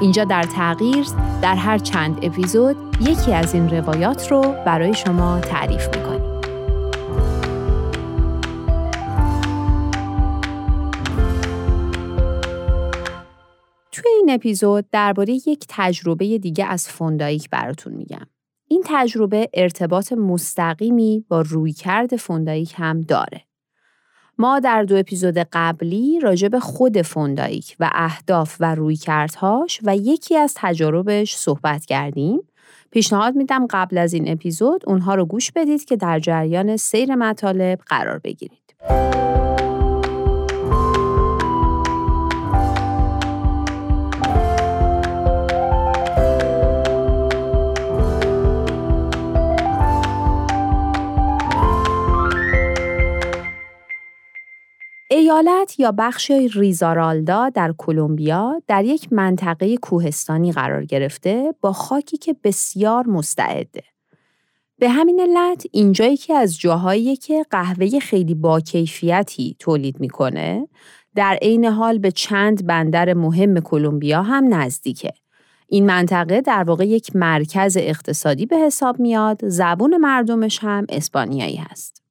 اینجا 0.00 0.24
در 0.24 0.42
تغییر 0.42 1.06
در 1.42 1.54
هر 1.54 1.78
چند 1.78 2.18
اپیزود 2.22 2.76
یکی 3.00 3.32
از 3.32 3.54
این 3.54 3.68
روایات 3.70 4.32
رو 4.32 4.40
برای 4.66 4.94
شما 4.94 5.40
تعریف 5.40 5.86
می‌کنیم. 5.96 6.40
توی 13.92 14.10
این 14.16 14.30
اپیزود 14.30 14.90
درباره 14.92 15.32
یک 15.32 15.64
تجربه 15.68 16.38
دیگه 16.38 16.64
از 16.64 16.88
فوندایک 16.88 17.50
براتون 17.50 17.92
میگم. 17.92 18.26
این 18.68 18.82
تجربه 18.86 19.48
ارتباط 19.54 20.12
مستقیمی 20.12 21.24
با 21.28 21.40
رویکرد 21.40 22.16
فوندایک 22.16 22.74
هم 22.76 23.00
داره. 23.00 23.47
ما 24.40 24.60
در 24.60 24.82
دو 24.82 24.96
اپیزود 24.96 25.38
قبلی 25.52 26.20
راجع 26.20 26.48
به 26.48 26.60
خود 26.60 27.02
فوندایک 27.02 27.76
و 27.80 27.90
اهداف 27.92 28.56
و 28.60 28.74
رویکردهاش 28.74 29.80
و 29.82 29.96
یکی 29.96 30.36
از 30.36 30.54
تجاربش 30.56 31.36
صحبت 31.36 31.86
کردیم. 31.86 32.40
پیشنهاد 32.90 33.34
میدم 33.36 33.66
قبل 33.70 33.98
از 33.98 34.12
این 34.12 34.32
اپیزود 34.32 34.84
اونها 34.86 35.14
رو 35.14 35.24
گوش 35.24 35.52
بدید 35.52 35.84
که 35.84 35.96
در 35.96 36.18
جریان 36.18 36.76
سیر 36.76 37.14
مطالب 37.14 37.78
قرار 37.86 38.18
بگیرید. 38.18 39.07
ایالت 55.10 55.80
یا 55.80 55.92
بخش 55.92 56.30
ریزارالدا 56.30 57.48
در 57.48 57.74
کلمبیا 57.78 58.62
در 58.66 58.84
یک 58.84 59.12
منطقه 59.12 59.76
کوهستانی 59.76 60.52
قرار 60.52 60.84
گرفته 60.84 61.54
با 61.60 61.72
خاکی 61.72 62.16
که 62.16 62.36
بسیار 62.44 63.06
مستعده. 63.06 63.82
به 64.78 64.88
همین 64.88 65.20
علت 65.20 65.64
اینجایی 65.72 66.16
که 66.16 66.34
از 66.34 66.58
جاهایی 66.58 67.16
که 67.16 67.44
قهوه 67.50 67.98
خیلی 67.98 68.34
با 68.34 68.60
کیفیتی 68.60 69.56
تولید 69.58 70.00
می‌کنه 70.00 70.68
در 71.14 71.38
عین 71.42 71.64
حال 71.64 71.98
به 71.98 72.10
چند 72.10 72.66
بندر 72.66 73.14
مهم 73.14 73.60
کلمبیا 73.60 74.22
هم 74.22 74.54
نزدیکه. 74.54 75.12
این 75.68 75.86
منطقه 75.86 76.40
در 76.40 76.62
واقع 76.62 76.86
یک 76.86 77.16
مرکز 77.16 77.76
اقتصادی 77.80 78.46
به 78.46 78.56
حساب 78.56 79.00
میاد، 79.00 79.48
زبون 79.48 79.96
مردمش 79.96 80.58
هم 80.62 80.86
اسپانیایی 80.88 81.56
هست. 81.56 82.02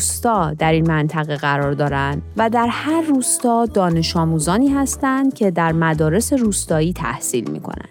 روستا 0.00 0.54
در 0.54 0.72
این 0.72 0.88
منطقه 0.88 1.36
قرار 1.36 1.72
دارند 1.72 2.22
و 2.36 2.50
در 2.50 2.66
هر 2.70 3.02
روستا 3.02 3.66
دانش 3.66 4.16
آموزانی 4.16 4.68
هستند 4.68 5.34
که 5.34 5.50
در 5.50 5.72
مدارس 5.72 6.32
روستایی 6.32 6.92
تحصیل 6.92 7.50
می 7.50 7.60
کنند. 7.60 7.88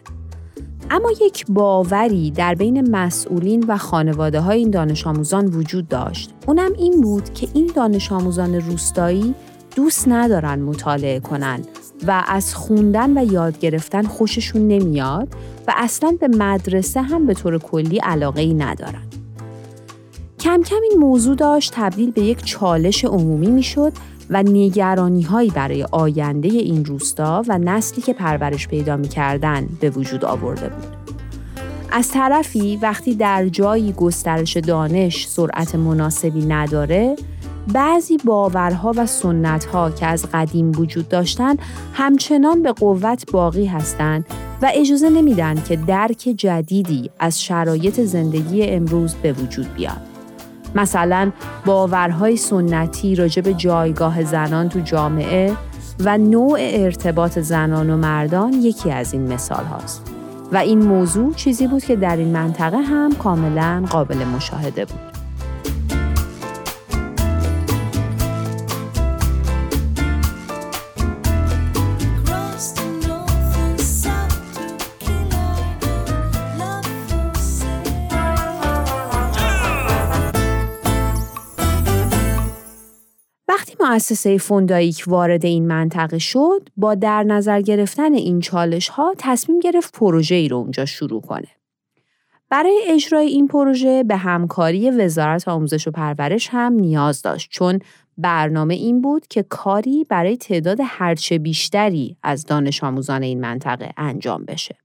اما 0.90 1.12
یک 1.22 1.46
باوری 1.50 2.32
در 2.32 2.56
بین 2.56 2.96
مسئولین 2.96 3.66
و 3.68 3.78
خانواده 3.78 4.40
های 4.40 4.60
این 4.60 4.70
دانش 4.70 5.08
آموزان 5.08 5.46
وجود 5.46 5.88
داشت. 5.88 6.34
اونم 6.48 6.72
این 6.78 7.02
بود 7.02 7.34
که 7.34 7.48
این 7.54 7.72
دانش 7.76 8.12
آموزان 8.12 8.56
روستایی 8.56 9.36
دوست 9.76 10.08
ندارن 10.08 10.60
مطالعه 10.60 11.20
کنند 11.20 11.68
و 12.08 12.24
از 12.28 12.56
خوندن 12.56 13.18
و 13.18 13.32
یاد 13.32 13.60
گرفتن 13.60 14.04
خوششون 14.04 14.68
نمیاد 14.68 15.28
و 15.68 15.74
اصلا 15.78 16.18
به 16.20 16.28
مدرسه 16.28 17.02
هم 17.02 17.26
به 17.26 17.34
طور 17.34 17.58
کلی 17.58 17.98
علاقه 17.98 18.42
ای 18.42 18.54
ندارن. 18.54 19.09
کم 20.40 20.62
کم 20.62 20.80
این 20.90 21.00
موضوع 21.00 21.36
داشت 21.36 21.72
تبدیل 21.76 22.12
به 22.12 22.22
یک 22.22 22.46
چالش 22.46 23.06
عمومی 23.06 23.48
می‌شد 23.48 23.94
و 24.30 24.44
نگرانی 24.44 25.22
هایی 25.22 25.50
برای 25.50 25.86
آینده 25.92 26.48
این 26.48 26.86
روستا 26.86 27.44
و 27.48 27.58
نسلی 27.58 28.02
که 28.02 28.14
پرورش 28.14 28.68
پیدا 28.68 28.98
می‌کردن 28.98 29.70
به 29.80 29.90
وجود 29.90 30.26
آورده 30.26 30.70
بود. 30.70 30.88
از 31.92 32.12
طرفی 32.12 32.80
وقتی 32.82 33.16
در 33.16 33.48
جایی 33.48 33.92
گسترش 33.92 34.58
دانش 34.58 35.28
سرعت 35.28 35.76
مناسبی 35.76 36.46
نداره 36.46 37.16
بعضی 37.74 38.18
باورها 38.18 38.94
و 38.96 39.06
سنتها 39.06 39.92
که 39.92 40.06
از 40.06 40.26
قدیم 40.34 40.72
وجود 40.72 41.10
داشتن 41.10 41.56
همچنان 41.94 42.64
به 42.64 42.72
قوت 42.72 43.32
باقی 43.32 43.66
هستند 43.66 44.26
و 44.62 44.72
اجازه 44.74 45.10
نمیدن 45.10 45.64
که 45.68 45.76
درک 45.76 46.34
جدیدی 46.38 47.10
از 47.20 47.42
شرایط 47.42 48.02
زندگی 48.02 48.64
امروز 48.64 49.16
به 49.16 49.34
وجود 49.34 49.74
بیاد. 49.74 50.09
مثلا 50.76 51.32
باورهای 51.66 52.38
سنتی 52.38 53.16
راجع 53.16 53.42
به 53.42 53.54
جایگاه 53.54 54.24
زنان 54.24 54.70
تو 54.70 54.80
جامعه 54.80 55.56
و 56.00 56.18
نوع 56.18 56.58
ارتباط 56.62 57.40
زنان 57.40 57.90
و 57.90 57.98
مردان 57.98 58.54
یکی 58.54 58.92
از 58.92 59.14
این 59.14 59.34
مثال 59.34 59.64
هاست. 59.64 60.14
و 60.52 60.58
این 60.58 60.80
موضوع 60.80 61.34
چیزی 61.34 61.68
بود 61.68 61.84
که 61.84 61.96
در 61.96 62.18
این 62.18 62.28
منطقه 62.28 62.78
هم 62.78 63.16
کاملا 63.16 63.84
قابل 63.90 64.26
مشاهده 64.26 64.86
بود. 64.86 65.09
مؤسسه 84.00 84.38
فوندایک 84.38 85.04
وارد 85.08 85.46
این 85.46 85.68
منطقه 85.68 86.20
شد 86.20 86.70
با 86.78 86.96
در 86.96 87.24
نظر 87.24 87.62
گرفتن 87.62 88.14
این 88.14 88.40
چالش 88.40 88.90
ها 88.90 89.14
تصمیم 89.18 89.60
گرفت 89.60 89.98
پروژه 89.98 90.36
ای 90.36 90.48
رو 90.48 90.58
اونجا 90.58 90.86
شروع 90.86 91.22
کنه. 91.22 91.48
برای 92.50 92.82
اجرای 92.88 93.28
این 93.28 93.48
پروژه 93.48 94.04
به 94.04 94.16
همکاری 94.16 94.92
وزارت 94.92 95.48
آموزش 95.48 95.88
و 95.88 95.92
پرورش 95.92 96.50
هم 96.52 96.74
نیاز 96.74 97.22
داشت 97.22 97.50
چون 97.52 97.80
برنامه 98.18 98.74
این 98.74 99.02
بود 99.02 99.28
که 99.28 99.44
کاری 99.44 100.04
برای 100.10 100.38
تعداد 100.38 100.78
هرچه 100.84 101.38
بیشتری 101.38 102.18
از 102.24 102.46
دانش 102.46 102.84
آموزان 102.84 103.24
این 103.24 103.42
منطقه 103.42 103.94
انجام 103.98 104.46
بشه. 104.46 104.76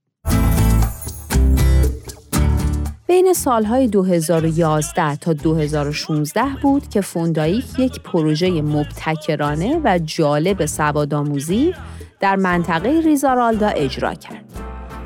بین 3.07 3.33
سالهای 3.33 3.87
2011 3.87 5.15
تا 5.15 5.33
2016 5.33 6.43
بود 6.61 6.89
که 6.89 7.01
فوندایک 7.01 7.79
یک 7.79 8.01
پروژه 8.01 8.61
مبتکرانه 8.61 9.81
و 9.83 9.99
جالب 9.99 10.65
سوادآموزی 10.65 11.73
در 12.19 12.35
منطقه 12.35 13.01
ریزارالدا 13.05 13.67
اجرا 13.67 14.13
کرد. 14.13 14.45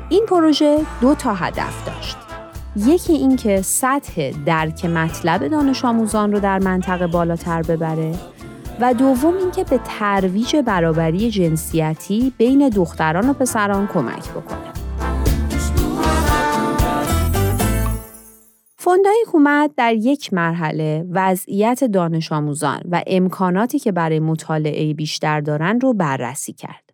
این 0.08 0.26
پروژه 0.26 0.78
دو 1.00 1.14
تا 1.14 1.34
هدف 1.34 1.86
داشت. 1.86 2.16
یکی 2.76 3.12
اینکه 3.12 3.62
سطح 3.62 4.30
درک 4.46 4.84
مطلب 4.84 5.48
دانش 5.48 5.84
آموزان 5.84 6.32
رو 6.32 6.40
در 6.40 6.58
منطقه 6.58 7.06
بالاتر 7.06 7.62
ببره 7.62 8.14
و 8.80 8.94
دوم 8.94 9.36
اینکه 9.36 9.64
به 9.64 9.80
ترویج 9.84 10.56
برابری 10.56 11.30
جنسیتی 11.30 12.32
بین 12.38 12.68
دختران 12.68 13.30
و 13.30 13.32
پسران 13.32 13.86
کمک 13.86 14.30
بکنه. 14.30 14.69
فوندای 18.82 19.24
اومد 19.32 19.70
در 19.76 19.94
یک 19.94 20.32
مرحله 20.32 21.04
وضعیت 21.10 21.84
دانش 21.84 22.32
آموزان 22.32 22.80
و 22.90 23.02
امکاناتی 23.06 23.78
که 23.78 23.92
برای 23.92 24.20
مطالعه 24.20 24.94
بیشتر 24.94 25.40
دارن 25.40 25.80
رو 25.80 25.94
بررسی 25.94 26.52
کرد. 26.52 26.90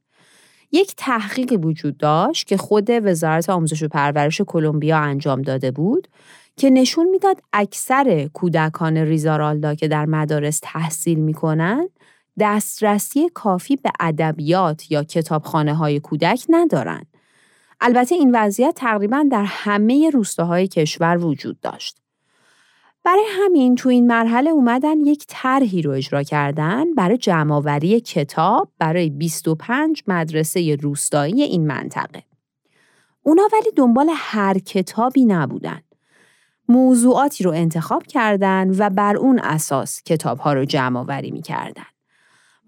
یک 0.73 0.95
تحقیق 0.97 1.65
وجود 1.65 1.97
داشت 1.97 2.47
که 2.47 2.57
خود 2.57 2.91
وزارت 2.91 3.51
آموزش 3.51 3.83
و 3.83 3.89
پرورش 3.89 4.41
کلمبیا 4.41 4.99
انجام 4.99 5.43
داده 5.43 5.71
بود 5.71 6.09
که 6.57 6.71
نشون 6.71 7.09
می‌داد 7.09 7.41
اکثر 7.53 8.29
کودکان 8.33 8.97
ریزارالدا 8.97 9.75
که 9.75 9.89
در 9.89 10.07
مدارس 10.07 10.61
تحصیل 10.63 11.19
می‌کنن 11.19 11.89
دسترسی 12.41 13.29
کافی 13.35 13.77
به 13.77 13.91
ادبیات 14.01 14.91
یا 14.91 15.05
کتابخانه 15.05 15.75
های 15.75 16.01
کودک 16.01 16.45
ندارند. 16.49 17.16
البته 17.81 18.15
این 18.15 18.31
وضعیت 18.35 18.75
تقریبا 18.75 19.27
در 19.31 19.45
همه 19.47 20.11
روستاهای 20.11 20.69
کشور 20.69 21.25
وجود 21.25 21.61
داشت. 21.61 22.01
برای 23.05 23.25
همین 23.31 23.75
تو 23.75 23.89
این 23.89 24.07
مرحله 24.07 24.51
اومدن 24.51 25.01
یک 25.01 25.25
طرحی 25.29 25.83
رو 25.83 25.91
اجرا 25.91 26.23
کردن 26.23 26.95
برای 26.95 27.19
جمعآوری 27.19 28.01
کتاب 28.01 28.69
برای 28.79 29.11
25 29.11 30.03
مدرسه 30.07 30.77
روستایی 30.77 31.43
این 31.43 31.67
منطقه. 31.67 32.23
اونا 33.23 33.43
ولی 33.53 33.71
دنبال 33.77 34.11
هر 34.15 34.59
کتابی 34.59 35.25
نبودن. 35.25 35.81
موضوعاتی 36.69 37.45
رو 37.45 37.51
انتخاب 37.51 38.03
کردن 38.03 38.71
و 38.79 38.91
بر 38.91 39.17
اون 39.17 39.39
اساس 39.39 40.03
کتاب 40.03 40.39
ها 40.39 40.53
رو 40.53 40.65
جمع 40.65 41.01
آوری 41.01 41.31
می 41.31 41.43
کردن. 41.43 41.87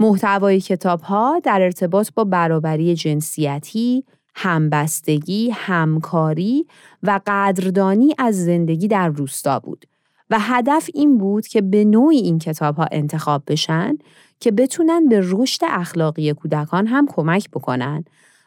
محتوای 0.01 0.61
کتاب 0.61 1.01
ها 1.01 1.41
در 1.45 1.63
ارتباط 1.63 2.11
با 2.15 2.25
برابری 2.25 2.95
جنسیتی، 2.95 4.05
همبستگی، 4.41 5.51
همکاری 5.51 6.67
و 7.03 7.21
قدردانی 7.27 8.15
از 8.19 8.45
زندگی 8.45 8.89
در 8.89 9.09
روستا 9.09 9.59
بود 9.59 9.85
و 10.31 10.39
هدف 10.41 10.91
این 10.95 11.19
بود 11.19 11.47
که 11.47 11.61
به 11.61 11.85
نوعی 11.85 12.19
این 12.19 12.39
کتاب 12.39 12.77
ها 12.77 12.87
انتخاب 12.93 13.43
بشن 13.47 13.99
که 14.41 14.51
بتونن 14.51 15.09
به 15.09 15.21
رشد 15.25 15.61
اخلاقی 15.69 16.33
کودکان 16.33 16.87
هم 16.87 17.07
کمک 17.07 17.51
بکنن 17.51 18.05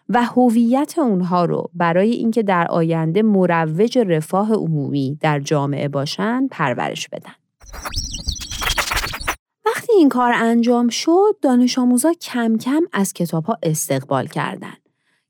و 0.10 0.24
هویت 0.24 1.00
اونها 1.00 1.46
رو 1.46 1.70
برای 1.74 2.12
اینکه 2.12 2.44
در 2.44 2.68
آینده 2.68 3.22
مروج 3.22 3.98
رفاه 3.98 4.54
عمومی 4.54 5.18
در 5.22 5.40
جامعه 5.40 5.88
باشن 5.88 6.48
پرورش 6.52 7.08
بدن. 7.10 7.34
وقتی 9.66 9.94
این 9.94 10.10
کار 10.10 10.34
انجام 10.36 10.90
شد، 10.90 11.36
دانش 11.42 11.80
آموزا 11.80 12.14
کم 12.14 12.58
کم 12.58 12.82
از 12.94 13.14
کتاب 13.14 13.46
ها 13.46 13.58
استقبال 13.64 14.28
کردند. 14.28 14.81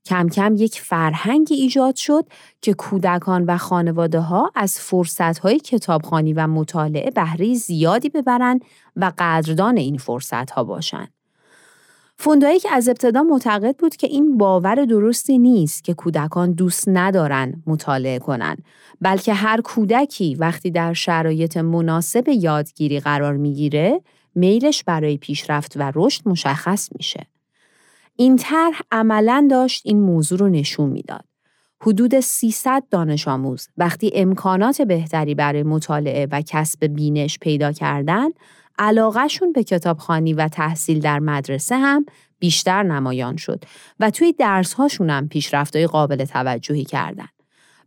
کم 0.05 0.29
کم 0.29 0.55
یک 0.55 0.81
فرهنگی 0.81 1.55
ایجاد 1.55 1.95
شد 1.95 2.25
که 2.61 2.73
کودکان 2.73 3.45
و 3.45 3.57
خانواده 3.57 4.19
ها 4.19 4.51
از 4.55 4.79
فرصت 4.79 5.39
های 5.39 5.59
کتابخانی 5.59 6.33
و 6.33 6.47
مطالعه 6.47 7.11
بهره 7.11 7.53
زیادی 7.53 8.09
ببرند 8.09 8.65
و 8.95 9.11
قدردان 9.17 9.77
این 9.77 9.97
فرصت 9.97 10.51
ها 10.51 10.63
باشند. 10.63 11.13
فوندایی 12.23 12.59
از 12.71 12.89
ابتدا 12.89 13.23
معتقد 13.23 13.75
بود 13.77 13.95
که 13.95 14.07
این 14.07 14.37
باور 14.37 14.85
درستی 14.85 15.37
نیست 15.37 15.83
که 15.83 15.93
کودکان 15.93 16.51
دوست 16.51 16.83
ندارن 16.87 17.63
مطالعه 17.67 18.19
کنند 18.19 18.63
بلکه 19.01 19.33
هر 19.33 19.61
کودکی 19.61 20.35
وقتی 20.35 20.71
در 20.71 20.93
شرایط 20.93 21.57
مناسب 21.57 22.29
یادگیری 22.29 22.99
قرار 22.99 23.37
می‌گیره 23.37 24.01
میلش 24.35 24.83
برای 24.83 25.17
پیشرفت 25.17 25.73
و 25.77 25.91
رشد 25.95 26.21
مشخص 26.25 26.89
میشه. 26.95 27.30
این 28.15 28.35
طرح 28.35 28.81
عملا 28.91 29.47
داشت 29.51 29.81
این 29.85 30.01
موضوع 30.01 30.39
رو 30.39 30.49
نشون 30.49 30.89
می‌داد. 30.89 31.25
حدود 31.81 32.19
300 32.19 32.83
دانش 32.91 33.27
آموز 33.27 33.67
وقتی 33.77 34.11
امکانات 34.15 34.81
بهتری 34.81 35.35
برای 35.35 35.63
مطالعه 35.63 36.27
و 36.31 36.41
کسب 36.41 36.85
بینش 36.85 37.39
پیدا 37.39 37.71
کردن، 37.71 38.29
علاقهشون 38.79 39.51
به 39.51 39.63
کتابخانی 39.63 40.33
و 40.33 40.47
تحصیل 40.47 40.99
در 40.99 41.19
مدرسه 41.19 41.77
هم 41.77 42.05
بیشتر 42.39 42.83
نمایان 42.83 43.37
شد 43.37 43.63
و 43.99 44.09
توی 44.09 44.33
درسهاشون 44.33 45.09
هم 45.09 45.27
پیشرفتهای 45.27 45.87
قابل 45.87 46.25
توجهی 46.25 46.83
کردن. 46.83 47.27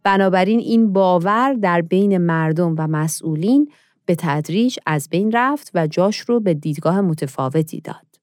بنابراین 0.02 0.58
این 0.58 0.92
باور 0.92 1.54
در 1.54 1.80
بین 1.80 2.18
مردم 2.18 2.74
و 2.78 2.86
مسئولین 2.86 3.70
به 4.06 4.14
تدریج 4.14 4.78
از 4.86 5.08
بین 5.08 5.32
رفت 5.32 5.70
و 5.74 5.86
جاش 5.86 6.20
رو 6.20 6.40
به 6.40 6.54
دیدگاه 6.54 7.00
متفاوتی 7.00 7.80
داد. 7.80 8.13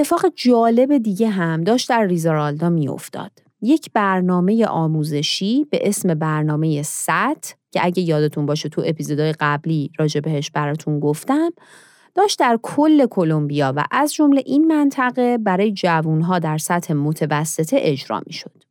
اتفاق 0.00 0.26
جالب 0.36 0.98
دیگه 0.98 1.28
هم 1.28 1.64
داشت 1.64 1.88
در 1.88 2.04
ریزارالدا 2.04 2.68
میافتاد. 2.68 3.30
یک 3.62 3.90
برنامه 3.94 4.66
آموزشی 4.66 5.66
به 5.70 5.78
اسم 5.82 6.14
برنامه 6.14 6.82
ست 6.82 7.08
که 7.70 7.80
اگه 7.82 8.02
یادتون 8.02 8.46
باشه 8.46 8.68
تو 8.68 8.82
اپیزودهای 8.86 9.32
قبلی 9.40 9.90
راجع 9.98 10.20
بهش 10.20 10.50
براتون 10.50 11.00
گفتم 11.00 11.50
داشت 12.14 12.38
در 12.38 12.58
کل 12.62 13.06
کلمبیا 13.06 13.72
و 13.76 13.84
از 13.90 14.14
جمله 14.14 14.42
این 14.46 14.66
منطقه 14.66 15.38
برای 15.38 15.72
جوانها 15.72 16.38
در 16.38 16.58
سطح 16.58 16.94
متوسطه 16.94 17.76
اجرا 17.80 18.22
می 18.26 18.32
شد. 18.32 18.62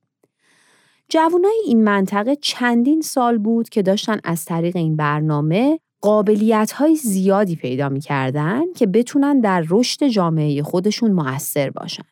جوانای 1.09 1.61
این 1.65 1.83
منطقه 1.83 2.35
چندین 2.35 3.01
سال 3.01 3.37
بود 3.37 3.69
که 3.69 3.81
داشتن 3.81 4.19
از 4.23 4.45
طریق 4.45 4.75
این 4.75 4.95
برنامه 4.95 5.79
قابلیت 6.01 6.71
های 6.71 6.95
زیادی 6.95 7.55
پیدا 7.55 7.89
می 7.89 7.99
کردن 7.99 8.73
که 8.73 8.87
بتونن 8.87 9.39
در 9.39 9.65
رشد 9.69 10.07
جامعه 10.07 10.63
خودشون 10.63 11.11
موثر 11.11 11.69
باشن. 11.69 12.03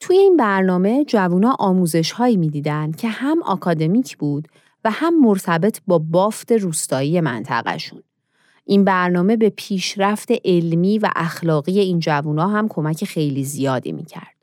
توی 0.00 0.18
این 0.18 0.36
برنامه 0.36 1.04
جوونا 1.04 1.56
آموزش 1.58 2.12
هایی 2.12 2.36
می 2.36 2.48
دیدن 2.48 2.92
که 2.92 3.08
هم 3.08 3.42
آکادمیک 3.42 4.16
بود 4.16 4.48
و 4.84 4.90
هم 4.90 5.20
مرتبط 5.20 5.80
با 5.86 5.98
بافت 5.98 6.52
روستایی 6.52 7.20
منطقهشون. 7.20 8.02
این 8.64 8.84
برنامه 8.84 9.36
به 9.36 9.50
پیشرفت 9.50 10.28
علمی 10.44 10.98
و 10.98 11.10
اخلاقی 11.16 11.78
این 11.78 11.98
جوونا 11.98 12.48
هم 12.48 12.68
کمک 12.68 13.04
خیلی 13.04 13.44
زیادی 13.44 13.92
می 13.92 14.04
کرد. 14.04 14.39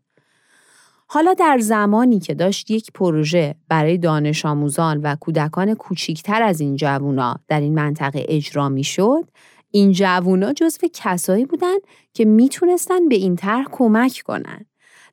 حالا 1.09 1.33
در 1.33 1.57
زمانی 1.57 2.19
که 2.19 2.33
داشت 2.33 2.71
یک 2.71 2.92
پروژه 2.94 3.56
برای 3.69 3.98
دانش 3.98 4.45
آموزان 4.45 5.01
و 5.01 5.15
کودکان 5.15 5.74
کوچیکتر 5.74 6.44
از 6.44 6.62
این 6.62 6.75
جوونا 6.75 7.36
در 7.48 7.59
این 7.59 7.75
منطقه 7.75 8.25
اجرا 8.27 8.69
می 8.69 8.83
شد، 8.83 9.27
این 9.71 9.92
جوونا 9.92 10.54
جزو 10.54 10.87
کسایی 10.94 11.45
بودند 11.45 11.81
که 12.14 12.26
می‌تونستن 12.26 13.07
به 13.09 13.16
این 13.16 13.35
طرح 13.35 13.66
کمک 13.71 14.21
کنند. 14.26 14.66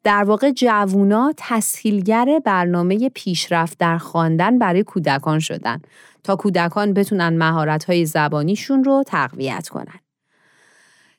در 0.04 0.24
واقع 0.24 0.50
جوونا 0.50 1.32
تسهیلگر 1.36 2.40
برنامه 2.44 3.08
پیشرفت 3.08 3.78
در 3.78 3.98
خواندن 3.98 4.58
برای 4.58 4.82
کودکان 4.82 5.38
شدن 5.38 5.80
تا 6.24 6.36
کودکان 6.36 6.94
بتونن 6.94 7.36
مهارت‌های 7.36 8.06
زبانیشون 8.06 8.84
رو 8.84 9.02
تقویت 9.06 9.68
کنن. 9.68 10.03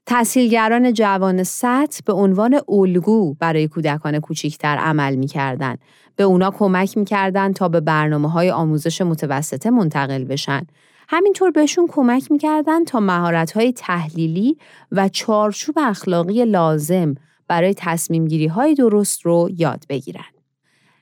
تحصیلگران 0.06 0.94
جوان 0.94 1.44
سطح 1.44 2.00
به 2.06 2.14
عنوان 2.14 2.60
الگو 2.70 3.34
برای 3.34 3.68
کودکان 3.68 4.20
کوچکتر 4.20 4.78
عمل 4.78 5.16
می‌کردند. 5.16 5.80
به 6.16 6.24
اونا 6.24 6.52
کمک 6.52 6.98
می‌کردند 6.98 7.56
تا 7.56 7.70
به 7.70 7.80
برنامه 7.80 8.32
های 8.32 8.52
آموزش 8.52 9.02
متوسطه 9.02 9.70
منتقل 9.70 10.24
بشن. 10.24 10.62
همینطور 11.10 11.52
بهشون 11.52 11.88
کمک 11.88 12.32
می‌کردند 12.32 12.88
تا 12.88 13.00
مهارت 13.00 13.52
های 13.52 13.74
تحلیلی 13.74 14.58
و 14.92 15.10
چارچوب 15.10 15.76
اخلاقی 15.80 16.46
لازم 16.46 17.16
برای 17.48 17.74
تصمیم 17.78 18.28
گیری 18.28 18.48
های 18.48 18.76
درست 18.76 19.22
رو 19.26 19.50
یاد 19.58 19.86
بگیرن. 19.90 20.24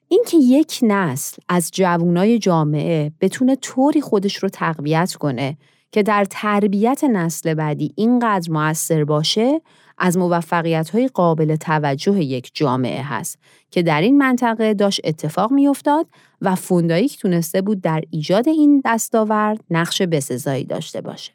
اینکه 0.07 0.37
یک 0.37 0.79
نسل 0.81 1.41
از 1.49 1.71
جوانای 1.73 2.39
جامعه 2.39 3.11
بتونه 3.21 3.55
طوری 3.55 4.01
خودش 4.01 4.35
رو 4.35 4.49
تقویت 4.49 5.13
کنه 5.13 5.57
که 5.93 6.03
در 6.03 6.25
تربیت 6.29 7.03
نسل 7.03 7.53
بعدی 7.53 7.93
اینقدر 7.95 8.51
موثر 8.51 9.03
باشه 9.03 9.61
از 9.97 10.17
موفقیت 10.17 10.89
های 10.89 11.07
قابل 11.07 11.55
توجه 11.55 12.23
یک 12.23 12.51
جامعه 12.53 13.03
هست 13.03 13.39
که 13.71 13.83
در 13.83 14.01
این 14.01 14.17
منطقه 14.17 14.73
داشت 14.73 15.01
اتفاق 15.03 15.51
میافتاد 15.51 16.07
و 16.41 16.55
فونداییک 16.55 17.19
تونسته 17.19 17.61
بود 17.61 17.81
در 17.81 18.01
ایجاد 18.09 18.47
این 18.47 18.81
دستاورد 18.85 19.59
نقش 19.69 20.01
بسزایی 20.01 20.63
داشته 20.63 21.01
باشه. 21.01 21.31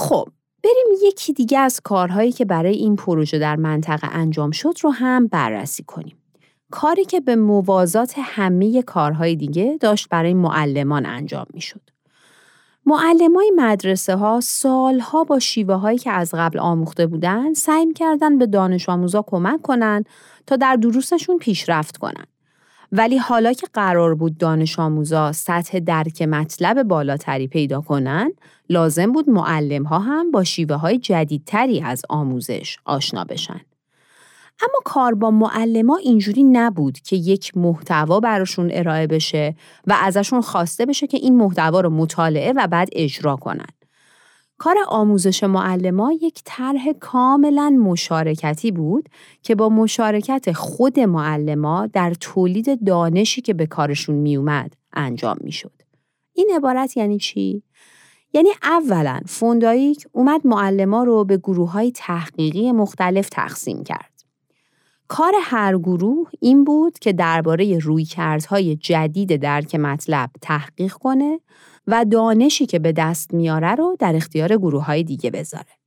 خب 0.00 0.28
بریم 0.64 0.98
یکی 1.02 1.32
دیگه 1.32 1.58
از 1.58 1.80
کارهایی 1.84 2.32
که 2.32 2.44
برای 2.44 2.74
این 2.74 2.96
پروژه 2.96 3.38
در 3.38 3.56
منطقه 3.56 4.08
انجام 4.12 4.50
شد 4.50 4.74
رو 4.82 4.90
هم 4.90 5.26
بررسی 5.26 5.82
کنیم. 5.82 6.16
کاری 6.70 7.04
که 7.04 7.20
به 7.20 7.36
موازات 7.36 8.14
همه 8.16 8.82
کارهای 8.82 9.36
دیگه 9.36 9.78
داشت 9.80 10.08
برای 10.08 10.34
معلمان 10.34 11.06
انجام 11.06 11.46
می 11.54 11.60
شد. 11.60 11.80
معلمای 12.86 13.52
مدرسه 13.56 14.16
ها 14.16 14.40
سالها 14.42 15.24
با 15.24 15.38
شیوه 15.38 15.74
هایی 15.74 15.98
که 15.98 16.10
از 16.10 16.34
قبل 16.34 16.58
آموخته 16.58 17.06
بودن 17.06 17.54
سعی 17.54 17.92
کردن 17.92 18.38
به 18.38 18.46
دانش 18.46 18.88
آموزا 18.88 19.24
کمک 19.26 19.62
کنن 19.62 20.04
تا 20.46 20.56
در 20.56 20.76
دروسشون 20.76 21.38
پیشرفت 21.38 21.96
کنن. 21.96 22.24
ولی 22.92 23.16
حالا 23.16 23.52
که 23.52 23.66
قرار 23.74 24.14
بود 24.14 24.38
دانش 24.38 24.78
آموزا 24.78 25.32
سطح 25.32 25.78
درک 25.78 26.22
مطلب 26.22 26.82
بالاتری 26.82 27.48
پیدا 27.48 27.80
کنن، 27.80 28.32
لازم 28.68 29.12
بود 29.12 29.30
معلم 29.30 29.82
ها 29.82 29.98
هم 29.98 30.30
با 30.30 30.44
شیوه 30.44 30.76
های 30.76 30.98
جدیدتری 30.98 31.80
از 31.80 32.02
آموزش 32.08 32.78
آشنا 32.84 33.24
بشن. 33.24 33.60
اما 34.62 34.80
کار 34.84 35.14
با 35.14 35.30
معلما 35.30 35.96
اینجوری 35.96 36.44
نبود 36.44 36.98
که 36.98 37.16
یک 37.16 37.56
محتوا 37.56 38.20
براشون 38.20 38.70
ارائه 38.72 39.06
بشه 39.06 39.54
و 39.86 39.96
ازشون 40.02 40.40
خواسته 40.40 40.86
بشه 40.86 41.06
که 41.06 41.16
این 41.16 41.36
محتوا 41.36 41.80
رو 41.80 41.90
مطالعه 41.90 42.52
و 42.56 42.66
بعد 42.66 42.88
اجرا 42.92 43.36
کنن. 43.36 43.66
کار 44.60 44.76
آموزش 44.88 45.44
معلما 45.44 46.12
یک 46.12 46.42
طرح 46.44 46.92
کاملا 46.92 47.70
مشارکتی 47.70 48.70
بود 48.70 49.08
که 49.42 49.54
با 49.54 49.68
مشارکت 49.68 50.52
خود 50.52 51.00
معلما 51.00 51.86
در 51.86 52.14
تولید 52.20 52.84
دانشی 52.84 53.40
که 53.40 53.54
به 53.54 53.66
کارشون 53.66 54.14
میومد 54.14 54.74
انجام 54.92 55.36
می‌شد. 55.40 55.82
این 56.32 56.50
عبارت 56.56 56.96
یعنی 56.96 57.18
چی؟ 57.18 57.62
یعنی 58.32 58.48
اولا 58.62 59.20
فوندایک 59.26 60.06
اومد 60.12 60.40
معلما 60.46 61.04
رو 61.04 61.24
به 61.24 61.36
گروه 61.36 61.70
های 61.70 61.92
تحقیقی 61.92 62.72
مختلف 62.72 63.28
تقسیم 63.28 63.84
کرد. 63.84 64.24
کار 65.08 65.32
هر 65.40 65.78
گروه 65.78 66.30
این 66.40 66.64
بود 66.64 66.98
که 66.98 67.12
درباره 67.12 67.78
رویکردهای 67.78 68.76
جدید 68.76 69.36
درک 69.36 69.74
مطلب 69.74 70.30
تحقیق 70.42 70.92
کنه 70.92 71.40
و 71.86 72.04
دانشی 72.04 72.66
که 72.66 72.78
به 72.78 72.92
دست 72.92 73.34
میاره 73.34 73.74
رو 73.74 73.96
در 73.98 74.16
اختیار 74.16 74.56
گروه 74.56 74.84
های 74.84 75.02
دیگه 75.02 75.30
بذاره. 75.30 75.80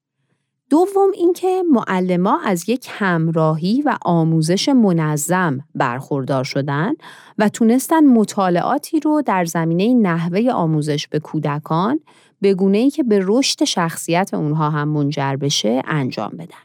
دوم 0.69 1.11
اینکه 1.13 1.63
معلما 1.71 2.39
از 2.45 2.69
یک 2.69 2.87
همراهی 2.89 3.81
و 3.85 3.97
آموزش 4.05 4.69
منظم 4.69 5.59
برخوردار 5.75 6.43
شدن 6.43 6.93
و 7.37 7.49
تونستن 7.49 8.05
مطالعاتی 8.05 8.99
رو 8.99 9.21
در 9.21 9.45
زمینه 9.45 9.93
نحوه 9.93 10.51
آموزش 10.51 11.07
به 11.07 11.19
کودکان 11.19 11.99
به 12.41 12.53
گونه 12.53 12.77
ای 12.77 12.89
که 12.89 13.03
به 13.03 13.19
رشد 13.23 13.63
شخصیت 13.63 14.33
اونها 14.33 14.69
هم 14.69 14.87
منجر 14.87 15.35
بشه 15.35 15.81
انجام 15.85 16.31
بدن. 16.31 16.63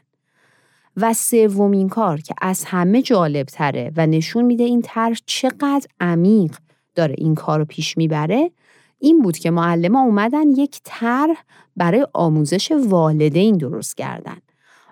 و 0.97 1.13
سومین 1.13 1.89
کار 1.89 2.21
که 2.21 2.35
از 2.41 2.63
همه 2.65 3.01
جالب 3.01 3.45
تره 3.45 3.91
و 3.97 4.07
نشون 4.07 4.45
میده 4.45 4.63
این 4.63 4.81
طرح 4.81 5.17
چقدر 5.25 5.87
عمیق 5.99 6.55
داره 6.95 7.15
این 7.17 7.35
کار 7.35 7.59
رو 7.59 7.65
پیش 7.65 7.97
می‌بره 7.97 8.51
این 8.99 9.21
بود 9.21 9.37
که 9.37 9.51
معلم 9.51 9.95
اومدن 9.95 10.49
یک 10.49 10.79
طرح 10.83 11.43
برای 11.77 12.07
آموزش 12.13 12.71
والدین 12.71 13.57
درست 13.57 13.97
کردن 13.97 14.37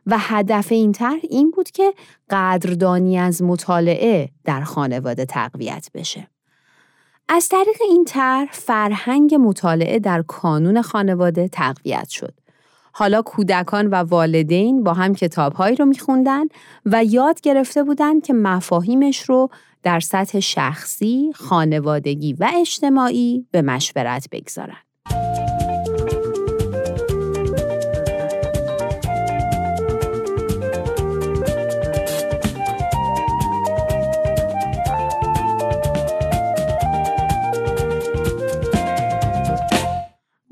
و 0.06 0.16
هدف 0.20 0.72
این 0.72 0.92
طرح 0.92 1.20
این 1.30 1.52
بود 1.52 1.72
که 1.72 1.94
قدردانی 2.30 3.18
از 3.18 3.42
مطالعه 3.42 4.30
در 4.44 4.62
خانواده 4.62 5.26
تقویت 5.26 5.90
بشه. 5.94 6.28
از 7.30 7.50
طریق 7.50 7.78
این 7.90 8.06
طرح 8.06 8.50
فرهنگ 8.52 9.36
مطالعه 9.36 10.00
در 10.00 10.22
کانون 10.22 10.82
خانواده 10.82 11.48
تقویت 11.48 12.10
شد 12.10 12.34
حالا 12.92 13.22
کودکان 13.22 13.88
و 13.88 13.96
والدین 13.96 14.84
با 14.84 14.94
هم 14.94 15.16
کتابهایی 15.16 15.76
رو 15.76 15.86
میخوندن 15.86 16.46
و 16.86 17.04
یاد 17.04 17.42
گرفته 17.42 17.84
بودند 17.84 18.24
که 18.26 18.34
مفاهیمش 18.34 19.22
رو 19.22 19.50
در 19.84 20.00
سطح 20.00 20.40
شخصی، 20.40 21.32
خانوادگی 21.36 22.34
و 22.34 22.52
اجتماعی 22.56 23.48
به 23.52 23.62
مشورت 23.62 24.28
بگذارن. 24.32 24.87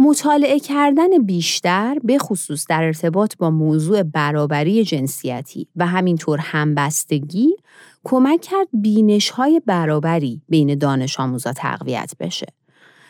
مطالعه 0.06 0.60
کردن 0.60 1.18
بیشتر 1.26 1.98
به 2.04 2.18
خصوص 2.18 2.66
در 2.70 2.84
ارتباط 2.84 3.38
با 3.38 3.50
موضوع 3.50 4.04
برابری 4.04 4.84
جنسیتی 4.84 5.68
و 5.76 5.88
همینطور 5.88 6.40
همبستگی 6.40 7.56
کمک 8.04 8.42
کرد 8.42 8.68
بینش 8.74 9.30
های 9.30 9.62
برابری 9.66 10.42
بین 10.50 10.76
دانش 10.76 11.20
آموزا 11.20 11.54
تقویت 11.54 12.14
بشه. 12.20 12.48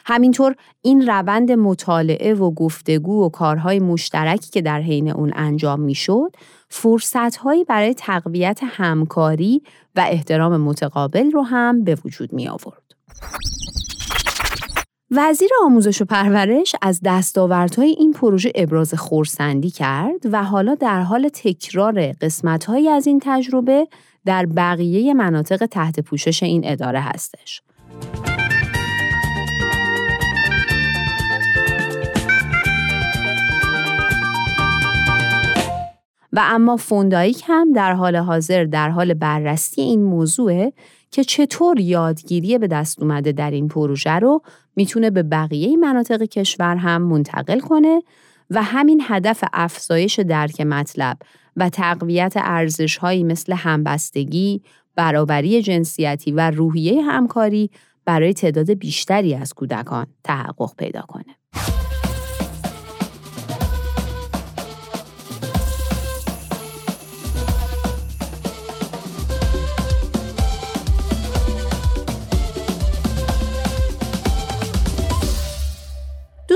همینطور 0.06 0.56
این 0.82 1.08
روند 1.08 1.52
مطالعه 1.52 2.34
و 2.34 2.52
گفتگو 2.52 3.25
و 3.25 3.30
کارهای 3.30 3.80
مشترکی 3.80 4.52
که 4.52 4.62
در 4.62 4.82
حین 4.82 5.12
اون 5.12 5.32
انجام 5.36 5.80
می‌شد 5.80 6.36
فرصتهایی 6.70 7.64
برای 7.64 7.94
تقویت 7.94 8.60
همکاری 8.64 9.62
و 9.96 10.06
احترام 10.10 10.58
متقابل 10.58 11.32
رو 11.32 11.42
هم 11.42 11.84
به 11.84 11.98
وجود 12.06 12.34
می 12.34 12.48
آورد. 12.48 12.86
وزیر 15.12 15.50
آموزش 15.64 16.02
و 16.02 16.06
پرورش 16.06 16.76
از 16.82 17.02
دستاوردهای 17.04 17.90
این 17.90 18.14
پروژه 18.14 18.52
ابراز 18.56 18.94
خورسندی 18.94 19.70
کرد 19.70 20.26
و 20.32 20.44
حالا 20.44 20.76
در 20.76 21.02
حال 21.02 21.30
تکرار 21.34 22.12
قسمتهایی 22.12 22.90
از 22.90 23.08
این 23.08 23.20
تجربه 23.24 23.88
در 24.26 24.46
بقیه 24.46 25.14
مناطق 25.14 25.66
تحت 25.66 26.00
پوشش 26.00 26.44
این 26.44 26.62
اداره 26.66 27.00
هستش. 27.02 27.62
و 36.34 36.42
اما 36.44 36.78
فوندایک 36.78 37.44
هم 37.48 37.74
در 37.74 37.94
حال 37.94 38.16
حاضر 38.16 38.64
در 38.64 38.90
حال 38.90 39.14
بررسی 39.14 39.82
این 39.82 40.04
موضوع 40.04 40.72
که 41.12 41.24
چطور 41.24 41.80
یادگیری 41.80 42.58
به 42.58 42.68
دست 42.68 43.02
اومده 43.02 43.32
در 43.32 43.52
این 43.52 43.68
پروژه 43.68 44.12
رو 44.12 44.42
می‌تونه 44.75 45.10
به 45.10 45.24
بقیه 45.24 45.77
مناطق 45.77 46.24
کشور 46.24 46.75
هم 46.75 47.01
منتقل 47.01 47.60
کنه 47.60 48.01
و 48.50 48.63
همین 48.63 49.01
هدف 49.08 49.44
افزایش 49.53 50.20
درک 50.20 50.62
مطلب 50.62 51.17
و 51.55 51.70
تقویت 51.70 52.34
ارزشهایی 52.36 53.24
مثل 53.24 53.53
همبستگی، 53.53 54.62
برابری 54.96 55.62
جنسیتی 55.62 56.32
و 56.32 56.51
روحیه 56.51 57.01
همکاری 57.01 57.70
برای 58.05 58.34
تعداد 58.34 58.74
بیشتری 58.74 59.36
از 59.36 59.53
کودکان 59.53 60.08
تحقق 60.24 60.75
پیدا 60.77 61.01
کنه. 61.01 61.36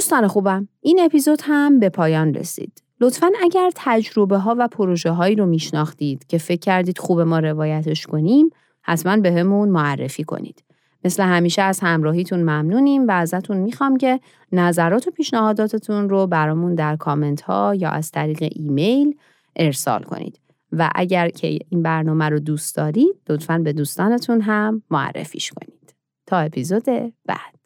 دوستان 0.09 0.27
خوبم 0.27 0.67
این 0.81 0.99
اپیزود 0.99 1.39
هم 1.43 1.79
به 1.79 1.89
پایان 1.89 2.33
رسید. 2.33 2.83
لطفا 3.01 3.29
اگر 3.41 3.69
تجربه 3.75 4.37
ها 4.37 4.55
و 4.59 4.67
پروژه 4.67 5.11
هایی 5.11 5.35
رو 5.35 5.45
میشناختید 5.45 6.27
که 6.27 6.37
فکر 6.37 6.59
کردید 6.59 6.97
خوب 6.97 7.21
ما 7.21 7.39
روایتش 7.39 8.07
کنیم 8.07 8.49
حتما 8.81 9.17
به 9.17 9.31
همون 9.31 9.69
معرفی 9.69 10.23
کنید. 10.23 10.63
مثل 11.05 11.23
همیشه 11.23 11.61
از 11.61 11.79
همراهیتون 11.79 12.39
ممنونیم 12.39 13.07
و 13.07 13.11
ازتون 13.11 13.57
می‌خوام 13.57 13.97
که 13.97 14.19
نظرات 14.51 15.07
و 15.07 15.11
پیشنهاداتتون 15.11 16.09
رو 16.09 16.27
برامون 16.27 16.75
در 16.75 16.95
کامنت 16.95 17.41
ها 17.41 17.75
یا 17.75 17.89
از 17.89 18.11
طریق 18.11 18.47
ایمیل 18.55 19.15
ارسال 19.55 20.03
کنید. 20.03 20.39
و 20.71 20.89
اگر 20.95 21.29
که 21.29 21.59
این 21.69 21.83
برنامه 21.83 22.29
رو 22.29 22.39
دوست 22.39 22.75
دارید 22.75 23.15
لطفا 23.29 23.57
به 23.57 23.73
دوستانتون 23.73 24.41
هم 24.41 24.83
معرفیش 24.91 25.51
کنید. 25.51 25.95
تا 26.25 26.37
اپیزود 26.37 26.85
بعد. 27.25 27.58